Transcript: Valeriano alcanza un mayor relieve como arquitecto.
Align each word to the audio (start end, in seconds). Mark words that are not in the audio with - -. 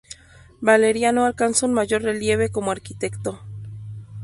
Valeriano 0.61 1.25
alcanza 1.27 1.67
un 1.67 1.73
mayor 1.75 2.01
relieve 2.01 2.49
como 2.49 2.71
arquitecto. 2.71 3.39